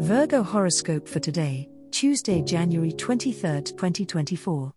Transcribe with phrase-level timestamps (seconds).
[0.00, 4.72] Virgo horoscope for today, Tuesday, January 23, 2024.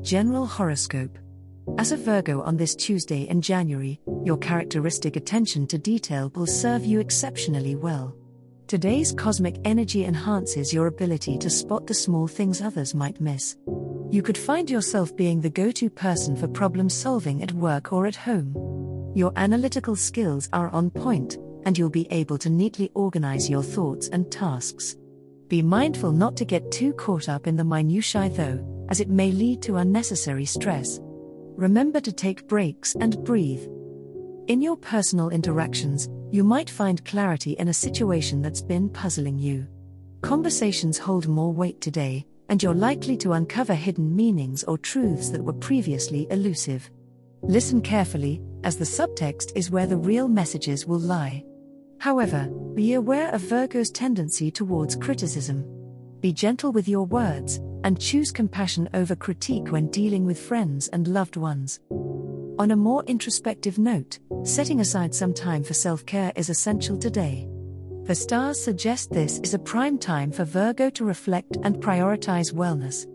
[0.00, 1.18] General horoscope.
[1.76, 6.82] As a Virgo on this Tuesday in January, your characteristic attention to detail will serve
[6.82, 8.16] you exceptionally well.
[8.68, 13.54] Today's cosmic energy enhances your ability to spot the small things others might miss.
[14.10, 18.06] You could find yourself being the go to person for problem solving at work or
[18.06, 19.12] at home.
[19.14, 21.36] Your analytical skills are on point,
[21.68, 24.96] and you'll be able to neatly organize your thoughts and tasks.
[25.48, 29.30] Be mindful not to get too caught up in the minutiae, though, as it may
[29.30, 30.98] lead to unnecessary stress.
[31.02, 33.64] Remember to take breaks and breathe.
[34.46, 39.66] In your personal interactions, you might find clarity in a situation that's been puzzling you.
[40.22, 45.44] Conversations hold more weight today, and you're likely to uncover hidden meanings or truths that
[45.44, 46.90] were previously elusive.
[47.42, 51.44] Listen carefully, as the subtext is where the real messages will lie.
[51.98, 55.64] However, be aware of Virgo's tendency towards criticism.
[56.20, 61.08] Be gentle with your words, and choose compassion over critique when dealing with friends and
[61.08, 61.80] loved ones.
[62.58, 67.48] On a more introspective note, setting aside some time for self care is essential today.
[68.04, 73.06] The stars suggest this is a prime time for Virgo to reflect and prioritize wellness.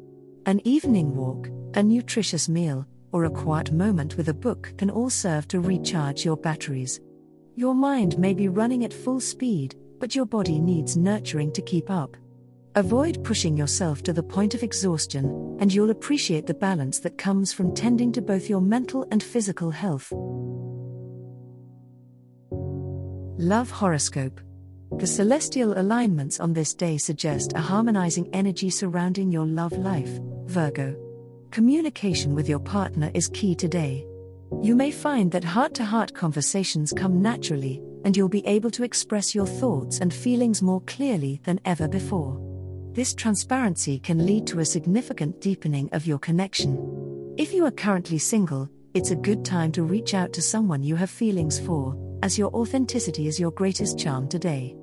[0.45, 5.09] An evening walk, a nutritious meal, or a quiet moment with a book can all
[5.09, 6.99] serve to recharge your batteries.
[7.55, 11.91] Your mind may be running at full speed, but your body needs nurturing to keep
[11.91, 12.17] up.
[12.73, 17.53] Avoid pushing yourself to the point of exhaustion, and you'll appreciate the balance that comes
[17.53, 20.11] from tending to both your mental and physical health.
[23.39, 24.41] Love Horoscope
[24.97, 30.95] The celestial alignments on this day suggest a harmonizing energy surrounding your love life, Virgo.
[31.51, 34.07] Communication with your partner is key today.
[34.61, 38.83] You may find that heart to heart conversations come naturally, and you'll be able to
[38.83, 42.39] express your thoughts and feelings more clearly than ever before.
[42.93, 47.33] This transparency can lead to a significant deepening of your connection.
[47.37, 50.95] If you are currently single, it's a good time to reach out to someone you
[50.95, 54.75] have feelings for, as your authenticity is your greatest charm today.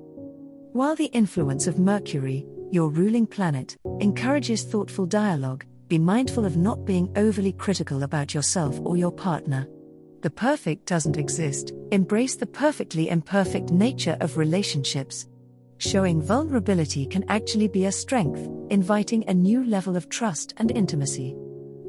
[0.73, 6.85] While the influence of Mercury, your ruling planet, encourages thoughtful dialogue, be mindful of not
[6.85, 9.67] being overly critical about yourself or your partner.
[10.21, 15.27] The perfect doesn't exist, embrace the perfectly imperfect nature of relationships.
[15.79, 21.35] Showing vulnerability can actually be a strength, inviting a new level of trust and intimacy.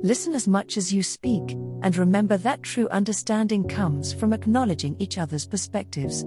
[0.02, 1.52] Listen as much as you speak,
[1.82, 6.24] and remember that true understanding comes from acknowledging each other's perspectives.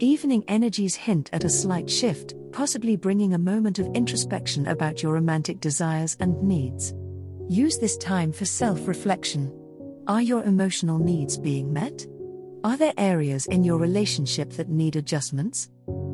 [0.00, 5.14] Evening energies hint at a slight shift, possibly bringing a moment of introspection about your
[5.14, 6.94] romantic desires and needs.
[7.48, 9.52] Use this time for self reflection.
[10.06, 12.06] Are your emotional needs being met?
[12.62, 15.68] Are there areas in your relationship that need adjustments?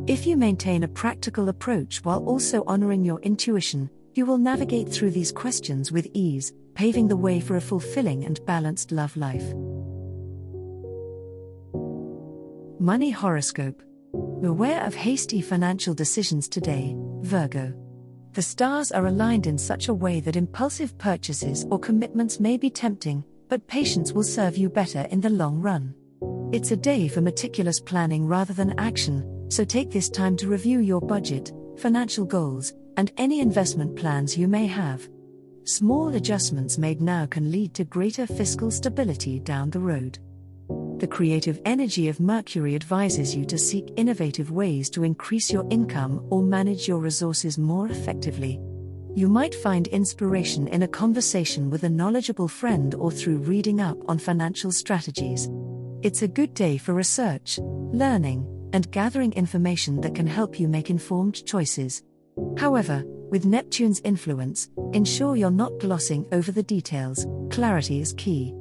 [0.06, 5.10] If you maintain a practical approach while also honoring your intuition, you will navigate through
[5.10, 9.52] these questions with ease, paving the way for a fulfilling and balanced love life.
[12.84, 13.82] Money Horoscope
[14.42, 17.72] Beware of hasty financial decisions today, Virgo.
[18.34, 22.68] The stars are aligned in such a way that impulsive purchases or commitments may be
[22.68, 25.94] tempting, but patience will serve you better in the long run.
[26.52, 30.80] It's a day for meticulous planning rather than action, so take this time to review
[30.80, 35.08] your budget, financial goals, and any investment plans you may have.
[35.64, 40.18] Small adjustments made now can lead to greater fiscal stability down the road.
[40.98, 46.24] The creative energy of Mercury advises you to seek innovative ways to increase your income
[46.30, 48.60] or manage your resources more effectively.
[49.16, 53.98] You might find inspiration in a conversation with a knowledgeable friend or through reading up
[54.08, 55.48] on financial strategies.
[56.02, 60.90] It's a good day for research, learning, and gathering information that can help you make
[60.90, 62.02] informed choices.
[62.56, 68.54] However, with Neptune's influence, ensure you're not glossing over the details, clarity is key.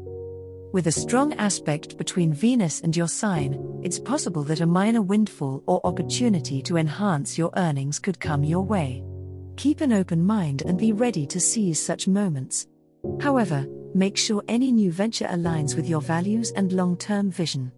[0.74, 5.62] With a strong aspect between Venus and your sign, it's possible that a minor windfall
[5.68, 9.04] or opportunity to enhance your earnings could come your way.
[9.56, 12.66] Keep an open mind and be ready to seize such moments.
[13.22, 17.72] However, make sure any new venture aligns with your values and long term vision.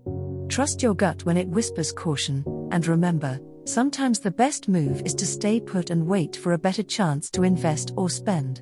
[0.48, 5.28] Trust your gut when it whispers caution, and remember, sometimes the best move is to
[5.28, 8.62] stay put and wait for a better chance to invest or spend.